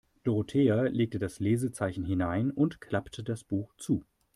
[0.23, 4.03] Dorothea legte das Lesezeichen hinein und klappte das Buch zu.